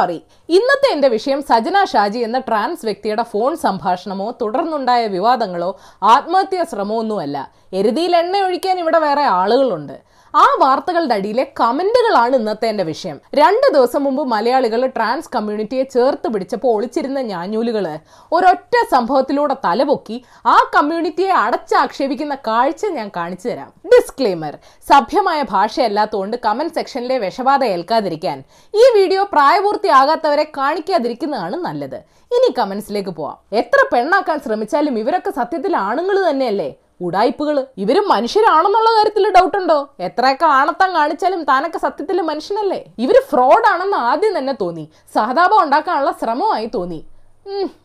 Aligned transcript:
Sorry 0.00 0.18
ഇന്നത്തെ 0.48 0.88
എന്റെ 0.92 1.08
വിഷയം 1.08 1.40
സജന 1.42 1.78
ഷാജി 1.92 2.20
എന്ന 2.26 2.38
ട്രാൻസ് 2.38 2.84
വ്യക്തിയുടെ 2.86 3.24
ഫോൺ 3.32 3.52
സംഭാഷണമോ 3.56 4.26
തുടർന്നുണ്ടായ 4.40 5.02
വിവാദങ്ങളോ 5.06 5.70
ആത്മഹത്യാ 6.12 6.64
ശ്രമമോ 6.70 6.96
ഒന്നുമല്ല 6.98 7.36
എരുതിയിൽ 7.72 8.16
എണ്ണ 8.16 8.36
ഒഴിക്കാൻ 8.46 8.76
ഇവിടെ 8.78 8.98
വേറെ 8.98 9.24
ആളുകളുണ്ട്. 9.40 9.96
ആ 10.34 10.44
വാർത്തകളുടെ 10.62 11.14
അടിയിലെ 11.18 11.44
കമന്റുകളാണ് 11.60 12.34
ഇന്നത്തെ 12.36 12.66
എന്റെ 12.72 12.84
വിഷയം. 12.90 13.16
രണ്ട് 13.40 13.66
ദിവസം 13.76 14.04
മുമ്പ് 14.06 14.22
മലയാളികൾ 14.32 14.86
ട്രാൻസ് 14.96 15.30
കമ്മ്യൂണിറ്റിയെ 15.34 15.84
ചേർത്ത് 15.94 16.28
പിടിച്ചപ്പോൾ 16.32 16.74
ഒളിച്ചിരുന്ന 16.76 17.20
ഞാഞ്ഞൂലുകൾ 17.30 17.86
ഒരൊറ്റ 18.36 18.74
സംഭവത്തിലൂടെ 18.90 19.54
തലപൊക്കി 19.64 20.16
ആ 20.54 20.56
കമ്മ്യൂണിറ്റിയെ 20.74 21.32
അടച്ചാക്ഷേപിക്കുന്ന 21.44 22.34
കാഴ്ച 22.48 22.86
ഞാൻ 22.98 23.08
കാണിച്ചു 23.16 23.48
തരാം. 23.48 23.70
ഡിസ്ക്ലെയിമർ 23.94 24.54
സഭ്യമായ 24.90 25.40
ഭാഷയല്ലാത്തതുകൊണ്ട് 25.54 26.36
കമന്റ് 26.46 26.76
സെക്ഷനിലെ 26.78 27.18
വിഷബാധ 27.24 27.64
ഏൽക്കാതിരിക്കാൻ. 27.76 28.38
ഈ 28.74 28.84
വീഡിയോ 28.98 29.24
പ്രായപൂർത്തിയാകാത്തവരെ 29.32 30.46
കാണിക്കാതിരിക്കുന്നതാണ് 30.58 31.56
നല്ലത്. 31.66 31.98
ഇനി 32.36 32.50
കമന്റ്സിലേക്ക് 32.60 33.10
പോവാം. 33.10 33.38
എത്ര 33.62 33.80
പെണ്ണാക്കാൻ 33.94 34.38
ശ്രമിച്ചാലും 34.46 34.98
ഇവരൊക്കെ 35.02 35.30
സത്യത്തിൽ 35.40 35.76
ആണുങ്ങൾ 35.88 36.16
തന്നെയല്ലേ? 36.30 36.70
ഉടായ്പകൾ. 37.00 37.66
ഇവരും 37.78 38.08
മനുഷ്യരാണെന്നുള്ള 38.08 38.90
കാര്യത്തിൽ 38.96 39.24
ഡൗട്ട് 39.36 39.56
ഉണ്ടോ 39.56 39.78
എത്രയൊക്കെ 40.00 40.46
ആണത്തം 40.60 40.94
കാണിച്ചാലും 40.94 41.42
താനൊക്കെ 41.44 41.78
സത്യത്തിൽ 41.78 42.20
മനുഷ്യനല്ലേ? 42.20 42.84
ഇവർ 42.98 43.22
ഫ്രോഡ് 43.30 43.68
ആണെന്ന് 43.72 43.96
ആദ്യം 43.96 44.38
തന്നെ 44.38 44.54
തോന്നി. 44.60 44.90
സഹതാപം 45.14 45.62
ഉണ്ടാക്കാനുള്ള 45.62 46.12
ശ്രമമായി 46.22 46.70
തോന്നി. 46.74 47.00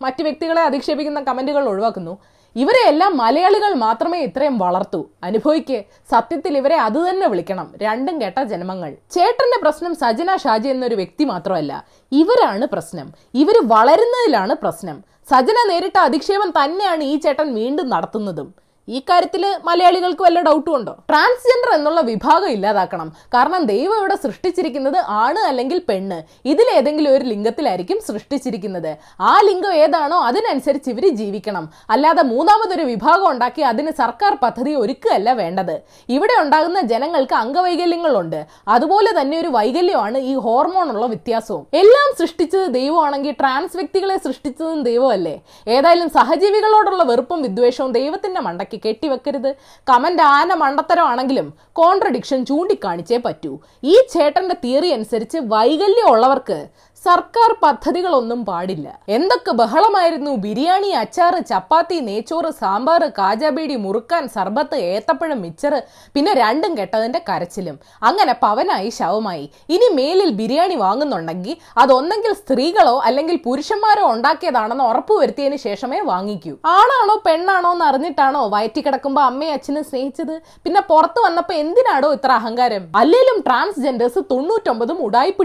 മറ്റു 0.02 0.24
വ്യക്തികളെ 0.24 0.62
അധിക്ഷേപിക്കുന്ന 0.62 1.20
കമന്റുകൾ 1.22 1.68
ഒഴിവാക്കുന്നു. 1.70 2.18
ഇവരെ 2.55 2.82
എല്ലാം 2.88 3.18
മലയാളികൾ 3.18 3.74
മാത്രമേ 3.74 4.20
ഇത്രയും 4.20 4.58
വളർത്തു. 4.58 5.00
അനുഭവിക്ക്. 5.24 5.84
സത്യത്തിൽ 6.12 6.58
ഇവരെ 6.58 6.76
അത് 6.76 7.10
തന്നെ 7.10 7.27
വിളിക്കണം. 7.27 7.74
രണ്ടും 7.82 8.22
കേട്ട 8.22 8.44
ജന്മങ്ങൾ. 8.44 8.91
ചേട്ടന്റെ 9.16 9.58
പ്രശ്നം 9.62 9.96
സജന 9.96 10.36
ഷാജി 10.36 10.68
എന്നൊരു 10.68 10.96
വ്യക്തി 10.96 11.24
മാത്രമല്ല. 11.24 11.86
ഇവരാണ് 12.12 12.66
പ്രശ്നം. 12.66 13.08
ഇവർ 13.34 13.58
വളരുന്നതിലാണ് 13.74 14.55
പ്രശ്നം. 14.63 15.04
സജന 15.32 15.58
നേരിട്ട 15.72 15.98
അധിക്ഷേപം 15.98 16.50
തന്നെയാണ് 16.50 17.04
ഈ 17.04 17.16
ചേട്ടൻ 17.16 17.54
വീണ്ടും 17.54 17.90
നടത്തുന്നതും. 17.90 18.65
ഈ 18.88 19.00
കാര്യത്തിൽ 19.00 19.55
മലയാളികൾക്ക് 19.66 20.22
വല്ല 20.22 20.41
ഡൗട്ടും 20.41 20.76
ഉണ്ടോ? 20.76 20.91
ട്രാൻസ്ജെൻഡർ 21.10 21.76
എന്നുള്ള 21.76 22.02
വിഭാഗം 22.02 22.50
ഇല്ലാതാക്കണം. 22.50 23.14
കാരണം 23.28 23.64
ദൈവം 23.66 23.98
ഇവിടെ 23.98 24.16
സൃഷ്ടിച്ചിരിക്കുന്നത് 24.16 24.98
ആണ് 25.08 25.40
അല്ലെങ്കിൽ 25.40 25.82
പെണ്ണ്. 25.90 26.48
ഇതിലേതെങ്കിലും 26.48 27.13
ഒരു 27.13 27.26
ലിംഗത്തിലായിരിക്കും 27.26 28.00
സൃഷ്ടിച്ചിരിക്കുന്നത്. 28.08 28.98
ആ 29.20 29.41
ലിംഗം 29.41 29.74
ഏതാണോ 29.74 30.20
അതിനനുസരിച്ച് 30.22 30.90
ഇവർ 30.90 31.08
ജീവിക്കണം. 31.16 31.70
അല്ലാതെ 31.90 32.24
മൂന്നാമതൊരു 32.24 32.82
വിഭാഗം 32.82 33.30
ഉണ്ടാക്കി 33.30 33.62
അതിന് 33.62 33.91
സർക്കാർ 33.91 34.38
പദ്ധതി 34.44 34.76
ഒരുക്കുകയല്ല 34.76 35.34
വേണ്ടത്. 35.34 35.82
ഇവിടെ 36.10 36.41
ഉണ്ടാകുന്ന 36.41 36.82
ജനങ്ങൾക്ക് 36.82 37.36
അംഗവൈകല്യങ്ങളുണ്ട്. 37.36 38.46
അതുപോലെ 38.68 39.22
തന്നെ 39.22 39.40
ഒരു 39.40 39.48
വൈകല്യമാണ് 39.48 40.18
ഈ 40.18 40.36
ഹോർമോണുള്ള 40.36 41.06
വ്യത്യാസവും. 41.06 41.68
എല്ലാം 41.74 42.16
സൃഷ്ടിച്ചത് 42.20 42.68
ദൈവമാണെങ്കിൽ 42.74 43.32
ട്രാൻസ് 43.32 43.78
വ്യക്തികളെ 43.78 44.18
സൃഷ്ടിച്ചതും 44.18 44.84
ദൈവമല്ലേ? 44.84 45.41
ഏതായാലും 45.68 46.10
സഹജീവികളോടുള്ള 46.10 47.04
വെറുപ്പും 47.04 47.41
വിദ്വേഷവും 47.41 47.91
ദൈവത്തിന്റെ 47.91 48.41
മണ്ടയ്ക്ക് 48.41 48.74
കെട്ടിവെക്കരുത്. 48.85 49.55
കമന്റ് 49.90 50.21
ആന 50.21 50.54
മണ്ടത്തരമാണെങ്കിലും 50.54 51.54
കോൺട്രഡിക്ഷൻ 51.73 52.45
ചൂണ്ടിക്കാണിച്ചേ 52.45 53.17
പറ്റൂ. 53.17 53.59
ഈ 53.84 53.95
ചേട്ടന്റെ 54.09 54.55
തിയറി 54.63 54.91
അനുസരിച്ച് 54.91 55.37
വൈകല്യം 55.37 56.09
ഉള്ളവർക്ക് 56.09 56.67
സർക്കാർ 57.05 57.51
പദ്ധതികളൊന്നും 57.63 58.39
പാടില്ല. 58.49 58.87
എന്തൊക്കെ 59.15 59.51
ബഹളമായിരുന്നു? 59.59 60.31
ബിരിയാണി 60.45 60.89
അച്ചാറ് 61.01 61.39
ചപ്പാത്തി 61.49 61.98
നെയ്ച്ചോറ് 62.07 62.49
സാമ്പാർ 62.61 63.03
കാജാബീഡി 63.17 63.75
മുറുക്കാൻ 63.85 64.23
സർബത്ത് 64.35 64.78
ഏത്തപ്പഴം 64.91 65.39
മിച്ചറ് 65.45 65.79
പിന്നെ 66.16 66.31
രണ്ടും 66.41 66.72
കെട്ടതിന്റെ 66.79 67.19
കരച്ചിലും. 67.29 67.75
അങ്ങനെ 68.09 68.33
പവനായി 68.44 68.89
ശവമായി. 69.00 69.45
ഇനി 69.75 69.89
മേലിൽ 70.00 70.31
ബിരിയാണി 70.39 70.78
വാങ്ങുന്നുണ്ടെങ്കിൽ 70.85 71.56
അതൊന്നെങ്കിൽ 71.83 72.33
സ്ത്രീകളോ 72.41 72.95
അല്ലെങ്കിൽ 73.09 73.38
പുരുഷന്മാരോ 73.47 74.06
ഉണ്ടാക്കിയതാണെന്ന് 74.13 74.85
ഉറപ്പുവരുത്തിയതിന് 74.91 75.59
ശേഷമേ 75.66 76.00
വാങ്ങിക്കൂ. 76.11 76.53
ആണാണോ 76.78 77.17
പെണ്ണാണോ 77.28 77.72
എന്ന് 77.78 77.85
അറിഞ്ഞിട്ടാണോ 77.89 78.44
വയറ്റി 78.56 78.83
കിടക്കുമ്പോ 78.88 79.23
അമ്മയെ 79.29 79.53
അച്ഛനെ 79.57 79.83
സ്നേഹിച്ചത്? 79.91 80.35
പിന്നെ 80.65 80.83
പുറത്തു 80.91 81.19
വന്നപ്പോ 81.27 81.55
എന്തിനാടോ 81.65 82.11
ഇത്ര 82.17 82.31
അഹങ്കാരം? 82.39 82.83
അല്ലെങ്കിലും 83.03 83.39
ട്രാൻസ്ജെൻഡേഴ്സ് 83.49 84.23
തൊണ്ണൂറ്റൊമ്പതും 84.33 84.99
ഉടായ്പ് 85.09 85.44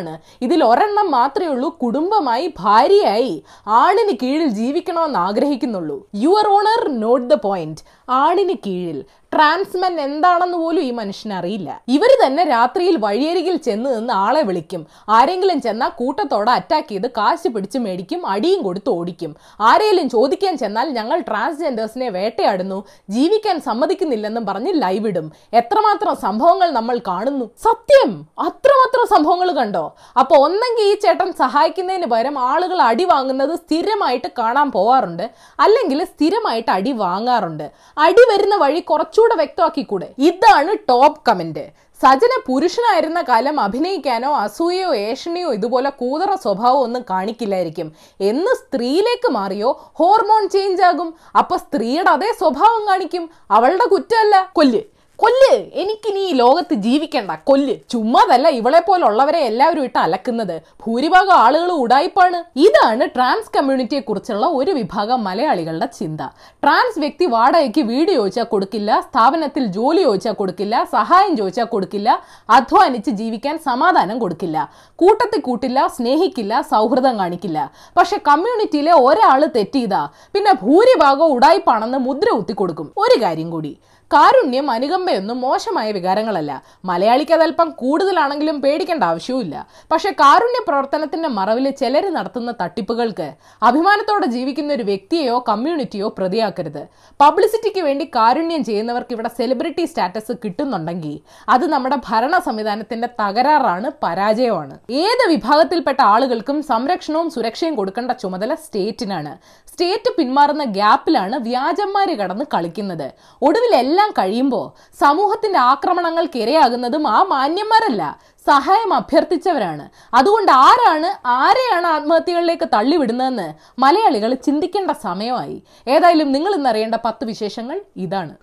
ആണ് 0.00 0.12
ഇതിൽ 0.46 0.60
ഒരെണ്ണം 0.64 1.00
മാത്രമേ 1.10 1.48
ഉള്ളൂ 1.48 1.68
കുടുംബമായി 1.68 2.54
ഭാര്യയായി 2.60 3.44
ആണിന് 3.66 4.16
കീഴിൽ 4.22 4.46
ജീവിക്കണമെന്ന് 4.46 5.18
ആഗ്രഹിക്കുന്നുള്ളൂ. 5.18 6.08
Your 6.14 6.48
honour 6.48 6.88
not 6.88 7.30
the 7.30 7.34
point 7.34 7.80
ആണിന് 8.08 8.54
കീഴിൽ. 8.66 9.04
ട്രാൻസ്മെൻ 9.32 10.00
എന്താണെന്ന് 10.00 10.58
പോലും 10.58 10.82
ഈ 10.82 10.90
മനുഷ്യന് 10.90 11.34
അറിയില്ല. 11.34 11.80
ഇവർ 11.88 12.10
തന്നെ 12.26 12.44
രാത്രിയിൽ 12.44 12.96
വഴിയരികിൽ 12.96 13.56
ചെന്ന് 13.56 13.96
നിന്ന് 13.96 14.12
ആളെ 14.12 14.42
വിളിക്കും. 14.42 14.86
ആരെങ്കിലും 15.08 15.60
ചെന്നാൽ 15.60 15.88
കൂട്ടത്തോടെ 15.88 16.50
അറ്റാക്ക് 16.50 16.88
ചെയ്ത് 16.88 17.06
കാശ് 17.06 17.48
പിടിച്ച് 17.48 17.78
മേടിക്കും 17.78 18.26
അടിയും 18.26 18.62
കൊടുത്ത് 18.62 18.90
ഓടിക്കും. 18.90 19.36
ആരെങ്കിലും 19.60 20.08
ചോദിക്കാൻ 20.08 20.58
ചെന്നാൽ 20.58 20.88
ഞങ്ങൾ 20.88 21.20
ട്രാൻസ്ജെൻഡേഴ്സിനെ 21.20 22.08
വേട്ടയാടുന്നു. 22.08 22.84
ജീവിക്കാൻ 23.10 23.60
സമ്മതിക്കുന്നില്ലെന്നും 23.60 24.46
പറഞ്ഞ് 24.46 24.82
ലൈവ് 24.82 25.08
ഇടും. 25.08 25.32
എത്രമാത്രം 25.52 26.14
സംഭവങ്ങൾ 26.14 26.70
നമ്മൾ 26.70 26.98
കാണുന്നു? 27.08 27.50
സത്യം! 27.58 28.26
അത്രമാത്രം 28.38 29.06
സംഭവങ്ങൾ 29.06 29.52
കണ്ടോ? 29.52 29.84
അപ്പൊ 30.18 30.36
ഒന്നെങ്കിൽ 30.36 30.84
ഈ 30.84 30.94
ചേട്ടൻ 30.94 31.32
സഹായിക്കുന്നതിന് 31.32 32.06
പകരം 32.06 32.38
ആളുകൾ 32.38 32.82
അടി 32.82 33.04
വാങ്ങുന്നത് 33.04 33.54
സ്ഥിരമായിട്ട് 33.56 34.28
കാണാൻ 34.38 34.70
പോവാറുണ്ട്. 34.70 35.30
അല്ലെങ്കിൽ 35.60 36.04
സ്ഥിരമായിട്ട് 36.04 36.70
അടി 36.70 36.92
വാങ്ങാറുണ്ട്. 36.92 37.66
അടി 37.98 38.24
വരുന്ന 38.32 38.56
വഴി 38.56 38.80
കുറച്ചുകൂടെ 39.22 39.34
വ്യക്തമാക്കിക്കൂടെ? 39.34 40.08
ഇതാണ് 40.18 40.72
ടോപ്പ് 40.88 41.20
കമന്റ്. 41.28 41.64
സജന 42.02 42.34
പുരുഷനായിരുന്ന 42.46 43.20
കാലം 43.28 43.56
അഭിനയിക്കാനോ 43.60 44.30
അസൂയയോ 44.36 44.94
ഏഷണിയോ 45.08 45.48
ഇതുപോലെ 45.52 45.90
കൂതറ 45.90 46.30
സ്വഭാവം 46.34 46.80
ഒന്നും 46.80 47.02
കാണിക്കില്ലായിരിക്കും. 47.10 47.88
എന്ന് 48.20 48.52
സ്ത്രീയിലേക്ക് 48.54 49.30
മാറിയോ 49.32 49.70
ഹോർമോൺ 49.94 50.48
ചേഞ്ച് 50.48 50.82
ആകും 50.82 51.10
അപ്പൊ 51.38 51.56
സ്ത്രീയുടെ 51.56 52.10
അതേ 52.10 52.30
സ്വഭാവം 52.38 52.82
കാണിക്കും. 52.88 53.30
അവളുടെ 53.50 53.86
കുറ്റമല്ല. 53.88 54.36
കൊല്ല്. 54.56 54.82
കൊല്ല്. 55.22 55.56
എനിക്കിനി 55.80 56.20
ഈ 56.28 56.30
ലോകത്ത് 56.40 56.74
ജീവിക്കണ്ട. 56.84 57.32
കൊല്ല്. 57.48 57.74
ചുമ്മാതല്ല 57.92 58.46
ഇവളെ 58.60 58.80
പോലുള്ളവരെ 58.86 59.40
എല്ലാവരും 59.50 59.84
ഇട്ട് 59.88 59.98
അലക്കുന്നത്. 60.04 60.54
ഭൂരിഭാഗം 60.82 61.36
ആളുകൾ 61.44 61.70
ഉടായ്പാണ് 61.82 62.38
ഇതാണ് 62.64 63.04
ട്രാൻസ് 63.16 63.52
കമ്മ്യൂണിറ്റിയെ 63.56 64.00
കുറിച്ചുള്ള 64.08 64.46
ഒരു 64.60 64.72
വിഭാഗം 64.78 65.20
മലയാളികളുടെ 65.28 65.88
ചിന്ത. 65.98 66.20
ട്രാൻസ് 66.64 66.98
വ്യക്തി 67.04 67.28
വാടകയ്ക്ക് 67.34 67.84
വീട് 67.90 68.10
ചോദിച്ചാൽ 68.18 68.48
കൊടുക്കില്ല 68.54 68.90
സ്ഥാപനത്തിൽ 69.08 69.66
ജോലി 69.76 70.02
ചോദിച്ചാൽ 70.08 70.34
കൊടുക്കില്ല 70.40 70.82
സഹായം 70.96 71.36
ചോദിച്ചാൽ 71.40 71.68
കൊടുക്കില്ല 71.74 72.18
അധ്വാനിച്ച് 72.58 73.14
ജീവിക്കാൻ 73.20 73.58
സമാധാനം 73.68 74.18
കൊടുക്കില്ല 74.24 74.68
കൂട്ടത്തിൽ 75.02 75.40
കൂട്ടില്ല 75.50 75.86
സ്നേഹിക്കില്ല 75.98 76.64
സൗഹൃദം 76.72 77.14
കാണിക്കില്ല. 77.22 77.70
പക്ഷെ 77.96 78.18
കമ്മ്യൂണിറ്റിയിലെ 78.30 78.94
ഒരാൾ 79.06 79.40
തെറ്റിയതാ. 79.58 80.02
പിന്നെ 80.34 80.54
ഭൂരിഭാഗം 80.64 81.30
ഉടായ്പാണെന്ന് 81.38 82.00
മുദ്ര 82.08 82.28
ഊത്തി 82.40 82.52
കൊടുക്കും. 82.52 82.90
ഒരു 83.04 83.18
കാര്യം 83.24 83.50
കൂടി. 83.56 83.74
കാരുണ്യം 84.12 84.66
അനുകമ്പയൊന്നും 84.70 85.36
മോശമായ 85.40 85.88
വികാരങ്ങളല്ല. 85.96 86.52
മലയാളിക്ക് 86.84 87.34
അതല്പം 87.36 87.68
കൂടുതലാണെങ്കിലും 87.70 88.56
പേടിക്കേണ്ട 88.60 89.04
ആവശ്യവുമില്ല. 89.04 89.54
പക്ഷെ 89.92 90.10
കാരുണ്യ 90.10 90.60
പ്രവർത്തനത്തിന്റെ 90.68 91.28
മറവിൽ 91.28 91.66
ചിലർ 91.70 92.04
നടത്തുന്ന 92.16 92.50
തട്ടിപ്പുകൾക്ക് 92.62 93.28
അഭിമാനത്തോടെ 93.68 94.26
ജീവിക്കുന്ന 94.34 94.72
ഒരു 94.78 94.86
വ്യക്തിയെയോ 94.90 95.36
കമ്മ്യൂണിറ്റിയോ 95.48 96.08
പ്രതിയാക്കരുത്. 96.18 96.82
പബ്ലിസിറ്റിക്ക് 97.20 97.82
വേണ്ടി 97.88 98.06
കാരുണ്യം 98.16 98.64
ചെയ്യുന്നവർക്ക് 98.64 99.14
ഇവിടെ 99.16 99.30
സെലിബ്രിറ്റി 99.38 99.84
സ്റ്റാറ്റസ് 99.84 100.36
കിട്ടുന്നുണ്ടെങ്കിൽ 100.44 101.16
അത് 101.54 101.66
നമ്മുടെ 101.74 101.98
ഭരണ 102.10 102.34
സംവിധാനത്തിന്റെ 102.48 103.10
തകരാറാണ് 103.20 103.90
പരാജയമാണ്. 104.02 104.76
ഏത് 105.04 105.24
വിഭാഗത്തിൽപ്പെട്ട 105.32 106.00
ആളുകൾക്കും 106.14 106.62
സംരക്ഷണവും 106.72 107.30
സുരക്ഷയും 107.30 107.74
കൊടുക്കേണ്ട 107.80 108.12
ചുമതല 108.22 108.54
സ്റ്റേറ്റിനാണ്. 108.64 109.34
സ്റ്റേറ്റ് 109.72 110.10
പിന്മാറുന്ന 110.18 110.64
ഗ്യാപ്പിലാണ് 110.76 111.36
വ്യാജന്മാര് 111.48 112.14
കടന്ന് 112.18 112.44
കളിക്കുന്നത്. 112.54 113.08
ഒടുവിൽ 113.42 113.72
എല്ലാം 113.76 114.01
കഴിയുമ്പോൾ 114.10 114.96
സമൂഹത്തിന്റെ 115.00 115.58
ആക്രമണങ്ങൾക്ക് 115.58 116.38
ഇരയാകുന്നതും 116.38 117.06
ആ 117.06 117.22
മാന്യന്മാരല്ല 117.22 118.18
സഹായം 118.46 118.94
അഭ്യർത്ഥിച്ചവരാണ്. 118.94 119.90
അതുകൊണ്ട് 120.14 120.52
ആരാണ് 120.52 121.26
ആരെയാണ് 121.26 121.86
ആത്മഹത്യകളിലേക്ക് 121.86 122.68
തള്ളിവിടുന്നതെന്ന് 122.72 123.54
മലയാളികൾ 123.78 124.34
ചിന്തിക്കേണ്ട 124.34 124.90
സമയമായി. 124.90 125.62
ഏതായാലും 125.88 126.32
നിങ്ങൾ 126.32 126.54
ഇന്നറിയേണ്ട 126.54 126.94
പത്ത് 126.94 127.24
വിശേഷങ്ങൾ 127.24 127.80
ഇതാണ്. 127.96 128.34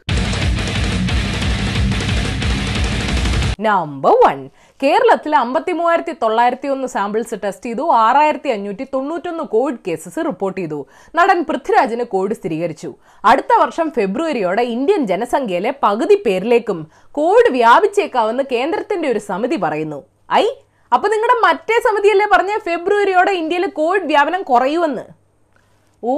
നമ്പർ 3.60 4.12
വൺ 4.12 4.50
കേരളത്തിൽ 4.84 5.36
അമ്പത്തി 5.36 5.72
മൂവായിരത്തി 5.72 6.14
തൊള്ളായിരത്തി 6.22 6.68
ഒന്ന് 6.68 6.88
സാമ്പിൾസ് 6.88 7.36
ടെസ്റ്റ് 7.44 7.66
ചെയ്തു. 7.66 7.92
ആറായിരത്തി 7.92 8.50
അഞ്ഞൂറ്റി 8.50 8.84
തൊണ്ണൂറ്റൊന്ന് 8.84 9.44
കോവിഡ് 9.44 9.78
കേസസ് 9.88 10.26
റിപ്പോർട്ട് 10.26 10.62
ചെയ്തു. 10.62 10.88
നടൻ 11.16 11.44
പൃഥ്വിരാജിന് 11.50 12.04
കോവിഡ് 12.04 12.34
സ്ഥിരീകരിച്ചു. 12.34 12.96
അടുത്ത 13.26 13.54
വർഷം 13.60 13.92
ഫെബ്രുവരിയോടെ 13.92 14.62
ഇന്ത്യൻ 14.62 15.08
ജനസംഖ്യയിലെ 15.08 15.74
പകുതി 15.84 16.24
പേരിലേക്കും 16.26 16.92
കോവിഡ് 17.12 17.52
വ്യാപിച്ചേക്കാവെന്ന് 17.52 18.44
കേന്ദ്രത്തിന്റെ 18.52 19.12
ഒരു 19.12 19.20
സമിതി 19.20 19.56
പറയുന്നു. 19.56 20.04
ഐ 20.32 20.46
അപ്പൊ 20.94 21.08
നിങ്ങളുടെ 21.10 21.48
മറ്റേ 21.48 21.80
സമിതിയല്ലേ 21.90 22.28
പറഞ്ഞ? 22.34 22.58
ഫെബ്രുവരിയോടെ 22.58 23.32
ഇന്ത്യയിൽ 23.32 23.66
കോവിഡ് 23.66 24.04
വ്യാപനം 24.04 24.44
കുറയുമെന്ന്. 24.44 25.19
ഓ 26.04 26.14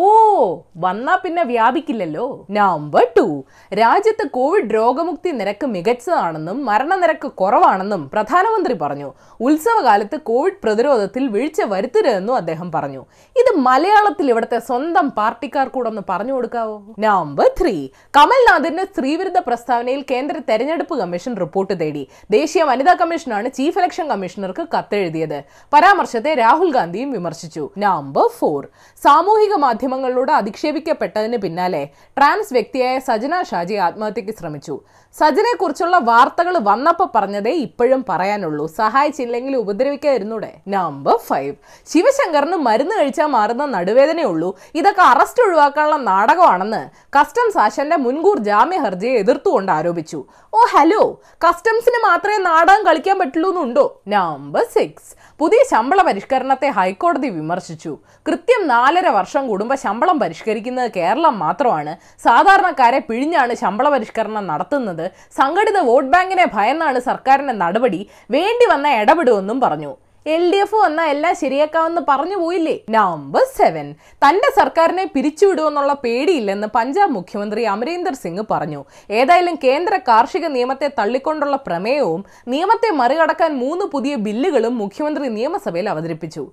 വന്നാ 0.77 1.15
പിന്നെ 1.15 1.43
വ്യാപിക്കില്ലല്ലോ. 1.43 2.45
നമ്പർ 2.51 3.07
ടു 3.17 3.43
രാജ്യത്ത് 3.73 4.29
കോവിഡ് 4.29 4.73
രോഗമുക്തി 4.73 5.29
നിരക്ക് 5.29 5.67
മികച്ചതാണെന്നും 5.67 6.65
മരണനിരക്ക് 6.65 7.31
കുറവാണെന്നും 7.31 8.09
പ്രധാനമന്ത്രി 8.09 8.73
പറഞ്ഞു. 8.73 9.13
ഉത്സവകാലത്ത് 9.39 10.21
കോവിഡ് 10.21 10.59
പ്രതിരോധത്തിൽ 10.63 11.27
വീഴ്ച 11.27 11.61
വരുത്തരുതെന്നും 11.61 12.35
അദ്ദേഹം 12.35 12.71
പറഞ്ഞു. 12.71 13.05
ഇത് 13.41 13.59
മലയാളത്തിൽ 13.59 14.29
ഇവിടുത്തെ 14.29 14.59
സ്വന്തം 14.59 15.09
പാർട്ടിക്കാർ 15.09 15.67
കൂടെ 15.67 15.89
ഒന്ന് 15.89 16.01
പറഞ്ഞു 16.09 16.33
കൊടുക്കാവോ? 16.33 16.81
നമ്പർ 16.99 17.47
ത്രീ 17.61 17.89
കമൽനാഥിന്റെ 18.17 18.85
സ്ത്രീവിരുദ്ധ 18.85 19.37
പ്രസ്താവനയിൽ 19.37 20.05
കേന്ദ്ര 20.11 20.37
തെരഞ്ഞെടുപ്പ് 20.49 20.97
കമ്മീഷൻ 20.99 21.37
റിപ്പോർട്ട് 21.37 21.79
തേടി 21.79 22.07
ദേശീയ 22.31 22.63
വനിതാ 22.63 22.93
കമ്മീഷനാണ് 22.93 23.51
ചീഫ് 23.51 23.79
ഇലക്ഷൻ 23.79 24.07
കമ്മീഷണർക്ക് 24.07 24.67
കത്തെഴുതിയത്. 24.77 25.43
പരാമർശത്തെ 25.73 26.33
രാഹുൽ 26.33 26.71
ഗാന്ധിയും 26.71 27.11
വിമർശിച്ചു. 27.11 27.69
നമ്പർ 27.77 28.27
ഫോർ 28.39 28.67
സാമൂഹിക 29.03 29.55
മാധ്യമങ്ങളിലൂടെ 29.71 30.31
അധിക്ഷേപിക്കപ്പെട്ടതിന് 30.33 31.37
പിന്നാലെ 31.43 31.81
ട്രാൻസ് 32.17 32.53
വ്യക്തിയായ 32.53 32.95
സജന 33.09 33.35
ഷാജി 33.49 33.75
ആത്മഹത്യക്ക് 33.87 34.33
ശ്രമിച്ചു. 34.39 34.75
സജനെക്കുറിച്ചുള്ള 35.19 35.97
വാർത്തകൾ 36.09 36.55
വന്നപ്പോൾ 36.69 37.07
പറഞ്ഞതേ 37.15 37.53
ഇപ്പോഴും 37.67 38.01
പറയാനുള്ളൂ. 38.09 38.65
സഹായിച്ചില്ലെങ്കിൽ 38.79 39.53
ഉപദ്രവിക്കാതിരുന്നൂടെ? 39.61 40.51
നമ്പർ 40.67 41.15
ഫൈവ് 41.27 41.53
ശിവശങ്കറിന് 41.91 42.57
മരുന്ന് 42.67 42.95
കഴിച്ചാൽ 42.99 43.29
മാറുന്ന 43.35 43.65
നടുവേദനയുള്ളൂ 43.75 44.49
ഇതൊക്കെ 44.75 45.03
അറസ്റ്റ് 45.13 45.43
ഒഴിവാക്കാനുള്ള 45.45 45.97
നാടകമാണെന്ന് 46.11 46.81
കസ്റ്റംസ് 47.17 47.59
ആശന്റെ 47.65 47.97
മുൻകൂർ 48.05 48.39
ജാമ്യ 48.49 48.79
ഹർജിയെ 48.85 49.15
എതിർത്തുകൊണ്ട് 49.23 49.71
ആരോപിച്ചു. 49.77 50.19
ഓ 50.53 50.61
ഹലോ 50.75 51.03
കസ്റ്റംസിന് 51.47 51.99
മാത്രമേ 52.07 52.37
നാടകം 52.49 52.83
കളിക്കാൻ 52.85 53.17
പറ്റുള്ളൂ 53.19 53.49
എന്നുണ്ടോ? 53.49 53.85
നമ്പർ 54.07 54.65
സിക്സ് 54.75 55.11
പുതിയ 55.39 55.61
ശമ്പള 55.71 56.01
പരിഷ്കരണത്തെ 56.07 56.67
ഹൈക്കോടതി 56.77 57.29
വിമർശിച്ചു. 57.37 57.91
കൃത്യം 58.27 58.61
നാലര 58.71 59.07
വർഷം 59.17 59.43
കൂടുമ്പോൾ 59.61 59.79
ശമ്പളം 59.85 60.17
പരിഷ്കരിക്കുന്നത് 60.21 60.89
കേരളം 60.99 61.35
മാത്രമാണ്. 61.45 61.91
സാധാരണക്കാരെ 62.27 62.99
പിഴിഞ്ഞാണ് 63.09 63.53
ശമ്പള 63.63 63.87
പരിഷ്കരണം 63.95 64.45
നടത്തുന്നത്. 64.51 65.05
സംഘടിത 65.39 65.77
വോട്ട് 65.89 66.11
ബാങ്കിനെ 66.13 66.45
ഭയന്നാണ് 66.55 66.99
സർക്കാരിന്റെ 67.09 67.55
നടപടി. 67.63 67.99
വേണ്ടി 68.35 68.65
വന്ന 68.71 68.87
ഇടപെടുമെന്നും 69.01 69.59
പറഞ്ഞു. 69.65 69.91
എൽ 70.33 70.43
ഡി 70.51 70.57
എഫ് 70.63 70.77
വന്നാൽ 70.83 71.07
എല്ലാം 71.13 71.35
ശരിയാക്കാമെന്ന് 71.41 72.01
പറഞ്ഞു 72.09 72.37
പോയില്ലേ? 72.41 72.73
നമ്പർ 72.95 73.45
സെവൻ 73.59 73.87
തന്റെ 74.23 74.49
സർക്കാരിനെ 74.57 75.05
പിരിച്ചുവിടുമെന്നുള്ള 75.13 75.93
പേടിയില്ലെന്ന് 76.03 76.67
പഞ്ചാബ് 76.75 77.15
മുഖ്യമന്ത്രി 77.17 77.63
അമരീന്ദർ 77.75 78.15
സിംഗ് 78.23 78.43
പറഞ്ഞു. 78.51 78.81
ഏതായാലും 79.19 79.55
കേന്ദ്ര 79.65 79.95
കാർഷിക 80.09 80.45
നിയമത്തെ 80.57 80.89
തള്ളിക്കൊണ്ടുള്ള 80.99 81.57
പ്രമേയവും 81.67 82.23
നിയമത്തെ 82.53 82.91
മറികടക്കാൻ 83.01 83.51
മൂന്ന് 83.63 83.87
പുതിയ 83.95 84.15
ബില്ലുകളും 84.27 84.75
മുഖ്യമന്ത്രി 84.83 85.29
നിയമസഭയിൽ 85.39 85.89
അവതരിപ്പിച്ചു. 85.95 86.45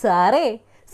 സാറേ 0.00 0.46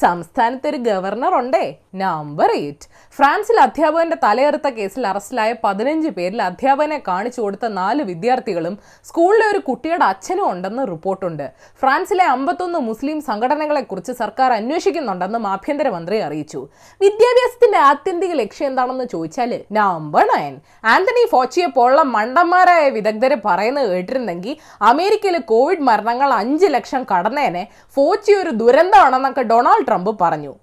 സംസ്ഥാനത്ത് 0.03 0.69
ഒരു 0.71 0.79
ഗവർണർ 0.87 1.33
ഉണ്ടേ 1.41 1.65
നമ്പർ 2.01 2.51
എയ്റ്റ് 2.57 2.87
ഫ്രാൻസിൽ 3.17 3.57
അധ്യാപകന്റെ 3.65 4.17
തലയെറുത്ത 4.25 4.69
കേസിൽ 4.79 5.05
അറസ്റ്റിലായ 5.11 5.51
പതിനഞ്ച് 5.65 6.11
പേരിൽ 6.17 6.41
അധ്യാപകനെ 6.47 6.99
കാണിച്ചു 7.07 7.41
കൊടുത്ത 7.43 7.67
നാല് 7.79 8.03
വിദ്യാർത്ഥികളും 8.11 8.75
സ്കൂളിലെ 9.09 9.47
ഒരു 9.53 9.61
കുട്ടിയുടെ 9.69 10.05
അച്ഛനും 10.05 10.47
ഉണ്ടെന്ന് 10.53 10.83
റിപ്പോർട്ടുണ്ട്. 10.91 11.47
ഫ്രാൻസിലെ 11.83 12.25
അമ്പത്തൊന്ന് 12.35 12.81
മുസ്ലിം 12.89 13.21
സംഘടനകളെക്കുറിച്ച് 13.29 14.13
സർക്കാർ 14.23 14.53
അന്വേഷിക്കുന്നുണ്ടെന്നും 14.59 15.47
ആഭ്യന്തരമന്ത്രി 15.53 16.19
അറിയിച്ചു. 16.27 16.61
വിദ്യാഭ്യാസത്തിന്റെ 17.01 17.81
ആത്യന്തിക 17.91 18.35
ലക്ഷ്യം 18.43 18.69
എന്താണെന്ന് 18.71 19.07
ചോദിച്ചാൽ 19.15 19.55
നമ്പർ 19.79 20.27
നയൻ 20.33 20.55
ആന്റണി 20.95 21.25
ഫോച്ചിയെ 21.33 21.71
പോലുള്ള 21.79 22.05
മണ്ടന്മാരായ 22.17 22.85
വിദഗ്ധരെ 22.99 23.41
പറയുന്നത് 23.47 23.89
കേട്ടിരുന്നെങ്കിൽ 23.95 24.55
അമേരിക്കയിലെ 24.91 25.43
കോവിഡ് 25.53 25.89
മരണങ്ങൾ 25.91 26.31
അഞ്ച് 26.43 26.69
ലക്ഷം 26.77 27.03
കടന്നേനെ 27.13 27.65
ഫോച്ചി 27.97 28.33
ഒരു 28.43 28.53
ദുരന്തമാണെന്നൊക്കെ 28.63 29.45
ഡൊണാൾഡ് 29.53 29.85
ട്രംപ് 29.89 30.11
പറഞ്ഞു. 30.21 30.55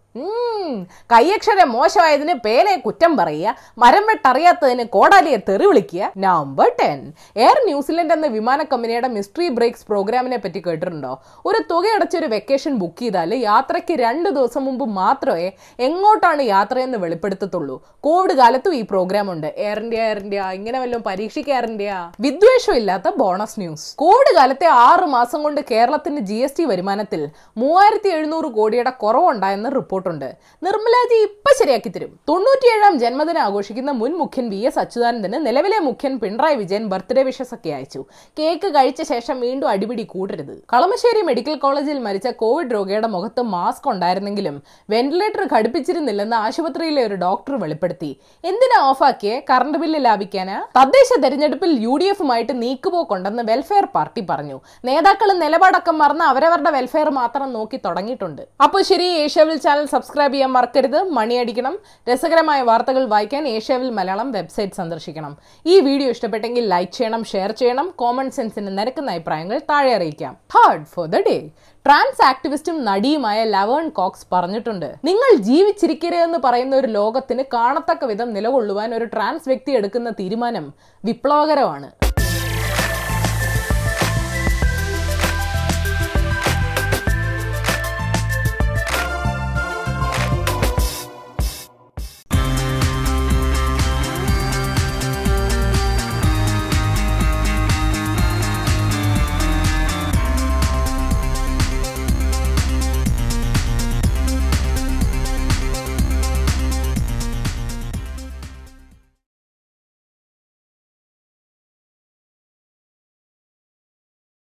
കൈയക്ഷരം 1.11 1.71
മോശമായതിന് 1.71 2.33
പേനെ 2.33 2.75
കുറ്റം 2.75 3.17
പറയുക 3.17 3.55
മരം 3.77 4.03
വെട്ടറിയാത്തതിന് 4.07 4.83
കോടാലിയെ 4.85 5.37
തെറി 5.49 5.65
വിളിക്കുക 5.65 6.11
നമ്പർ 6.17 6.71
ടെൻ 6.79 7.13
എയർ 7.35 7.57
ന്യൂസിലൻഡ് 7.65 8.13
എന്ന 8.13 8.27
വിമാന 8.27 8.63
കമ്പനിയുടെ 8.63 9.07
മിസ്റ്ററി 9.07 9.47
ബ്രേക്സ് 9.49 9.85
പ്രോഗ്രാമിനെ 9.85 10.37
പറ്റി 10.37 10.59
കേട്ടിട്ടുണ്ടോ? 10.59 11.21
ഒരു 11.45 11.63
തുകയടച്ച 11.71 12.17
ഒരു 12.17 12.25
വെക്കേഷൻ 12.25 12.75
ബുക്ക് 12.75 12.99
ചെയ്താൽ 12.99 13.33
യാത്രയ്ക്ക് 13.33 13.93
രണ്ട് 13.93 14.29
ദിവസം 14.29 14.65
മുമ്പ് 14.65 14.85
മാത്രമേ 14.85 15.51
എങ്ങോട്ടാണ് 15.79 16.41
യാത്രയെന്ന് 16.41 16.97
വെളിപ്പെടുത്തത്തുള്ളൂ. 16.97 17.85
കോവിഡ് 17.99 18.31
കാലത്തും 18.31 18.75
ഈ 18.75 18.81
പ്രോഗ്രാം 18.81 19.31
ഉണ്ട്. 19.31 19.47
എയർ 19.57 19.79
ഇന്ത്യ 19.79 20.01
എയർ 20.01 20.17
ഇന്ത്യ 20.17 20.41
ഇങ്ങനെ 20.53 20.79
വല്ലതും 20.79 21.03
പരീക്ഷയ്ക്ക് 21.03 21.49
എയർ 21.49 21.65
ഇന്ത്യ 21.65 22.11
വിദ്വേഷം 22.19 22.75
ഇല്ലാത്ത 22.75 23.09
ബോണസ് 23.17 23.59
ന്യൂസ് 23.59 23.95
കോവിഡ് 23.95 24.35
കാലത്തെ 24.35 24.65
ആറ് 24.65 25.05
മാസം 25.05 25.43
കൊണ്ട് 25.43 25.61
കേരളത്തിന്റെ 25.71 26.21
ജി 26.21 26.65
വരുമാനത്തിൽ 26.65 27.29
മൂവായിരത്തി 27.57 28.09
കോടിയുടെ 28.53 28.89
കുറവുണ്ടായെന്ന് 28.89 29.69
റിപ്പോർട്ടുണ്ട് 30.03 30.65
നിർമ്മലാജി 30.65 31.17
ഇപ്പൊ 31.27 31.51
ശരിയാക്കി 31.59 31.89
തരും. 31.95 32.11
തൊണ്ണൂറ്റിയേഴാം 32.29 32.93
ജന്മദിനം 33.03 33.41
ആഘോഷിക്കുന്ന 33.47 33.91
മുൻ 34.01 34.11
മുഖ്യൻ 34.21 34.45
വി 34.53 34.59
എസ് 34.69 34.79
അച്യുതാനന്ദന് 34.83 35.37
നിലവിലെ 35.47 35.79
മുഖ്യൻ 35.87 36.13
പിണറായി 36.23 36.55
വിജയൻ 36.61 36.83
ബർത്ത്ഡേ 36.93 37.23
വിഷസ് 37.27 37.53
ഒക്കെ 37.55 37.71
അയച്ചു. 37.77 38.01
കേക്ക് 38.39 38.67
കഴിച്ച 38.75 39.01
ശേഷം 39.11 39.37
വീണ്ടും 39.45 39.67
അടിപിടി 39.73 40.05
കൂടരുത്. 40.13 40.55
കളമശ്ശേരി 40.73 41.21
മെഡിക്കൽ 41.29 41.55
കോളേജിൽ 41.63 41.99
മരിച്ച 42.07 42.27
കോവിഡ് 42.41 42.73
രോഗിയുടെ 42.75 43.09
മുഖത്ത് 43.15 43.43
മാസ്ക് 43.55 43.87
ഉണ്ടായിരുന്നെങ്കിലും 43.93 44.57
വെന്റിലേറ്റർ 44.93 45.43
ഘടിപ്പിച്ചിരുന്നില്ലെന്ന് 45.55 46.37
ആശുപത്രിയിലെ 46.45 47.03
ഒരു 47.09 47.17
ഡോക്ടർ 47.25 47.55
വെളിപ്പെടുത്തി. 47.63 48.11
എന്തിനാ 48.51 48.79
ഓഫാക്കിയേ? 48.89 49.37
കറണ്ട് 49.51 49.77
ബില്ല് 49.83 50.01
ലാഭിക്കാനാ? 50.07 50.57
തദ്ദേശ 50.79 51.19
തെരഞ്ഞെടുപ്പിൽ 51.25 51.71
യു 51.85 51.95
ഡി 52.01 52.09
എഫുമായിട്ട് 52.13 52.53
നീക്കുപോക്കുണ്ടെന്ന് 52.63 53.43
വെൽഫെയർ 53.51 53.87
പാർട്ടി 53.95 54.23
പറഞ്ഞു. 54.29 54.59
നേതാക്കൾ 54.89 55.29
നിലപാടക്കം 55.43 55.97
മറന്ന് 56.03 56.25
അവരവരുടെ 56.31 56.71
വെൽഫെയർ 56.77 57.09
മാത്രം 57.21 57.47
നോക്കി 57.57 57.77
തുടങ്ങിയിട്ടുണ്ട്. 57.85 58.41
അപ്പോൾ 58.63 58.81
ശരി 58.89 59.07
ഏഷ്യാവിൽ 59.23 59.57
ചാനൽ 59.65 59.85
സബ്സ്ക്രൈബ് 59.93 60.33
ചെയ്യാൻ 60.33 60.51
മറക്കരുത്. 60.57 60.99
മണിയടിക്കണം 61.17 61.75
രസകരമായ 62.09 62.61
വാർത്തകൾ 62.69 63.03
വായിക്കാൻ 63.13 63.43
ഏഷ്യാവിൽ 63.55 63.89
മലയാളം 63.99 64.29
വെബ്സൈറ്റ് 64.37 64.79
സന്ദർശിക്കണം. 64.79 65.33
ഈ 65.73 65.75
വീഡിയോ 65.87 66.09
ഇഷ്ടപ്പെട്ടെങ്കിൽ 66.15 66.65
ലൈക്ക് 66.73 66.93
ചെയ്യണം 66.99 67.23
ഷെയർ 67.33 67.51
ചെയ്യണം. 67.61 67.89
കോമൺ 68.01 68.29
സെൻസിന് 68.37 68.71
നിരക്കുന്ന 68.79 69.15
അഭിപ്രായങ്ങൾ 69.15 69.57
താഴെ 69.71 69.91
അറിയിക്കാം. 69.97 70.35
Hard 70.55 70.85
for 70.93 71.07
the 71.15 71.23
day 71.29 71.37
trans 71.85 72.21
ആക്ടിവിസ്റ്റും 72.31 72.77
നടിയുമായ 72.89 73.39
ലവേൺ 73.55 73.87
കോക്സ് 73.97 74.27
പറഞ്ഞിട്ടുണ്ട്. 74.33 74.87
നിങ്ങൾ 75.09 75.31
ജീവിച്ചിരിക്കരുതെന്ന് 75.49 76.39
പറയുന്ന 76.45 76.75
ഒരു 76.81 76.89
ലോകത്തിന് 76.97 77.43
കാണത്തക്ക 77.55 78.05
വിധം 78.11 78.29
നിലകൊള്ളുവാൻ 78.37 78.89
ഒരു 78.99 79.05
ട്രാൻസ് 79.15 79.49
വ്യക്തി 79.49 79.71
എടുക്കുന്ന 79.79 80.09
തീരുമാനം 80.21 80.67
വിപ്ലവകരമാണ്. 81.05 81.89